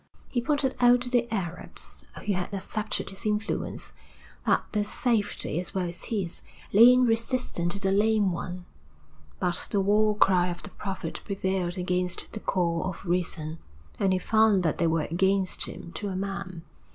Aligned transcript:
He 0.29 0.41
pointed 0.41 0.73
out 0.79 1.01
to 1.01 1.11
the 1.11 1.31
Arabs 1.31 2.05
who 2.25 2.33
had 2.33 2.51
accepted 2.51 3.11
his 3.11 3.23
influence, 3.23 3.93
that 4.47 4.63
their 4.71 4.83
safety, 4.83 5.59
as 5.59 5.75
well 5.75 5.87
as 5.89 6.05
his, 6.05 6.41
lay 6.73 6.91
in 6.91 7.03
resistance 7.05 7.75
to 7.75 7.79
the 7.79 7.91
Lame 7.91 8.31
One; 8.31 8.65
but 9.39 9.67
the 9.69 9.79
war 9.79 10.17
cry 10.17 10.47
of 10.47 10.63
the 10.63 10.71
Prophet 10.71 11.21
prevailed 11.23 11.77
against 11.77 12.31
the 12.33 12.39
call 12.39 12.83
of 12.85 13.05
reason, 13.05 13.59
and 13.99 14.11
he 14.11 14.17
found 14.17 14.63
that 14.63 14.79
they 14.79 14.87
were 14.87 15.03
against 15.11 15.65
him 15.67 15.91
to 15.93 16.07
a 16.07 16.15
man. 16.15 16.63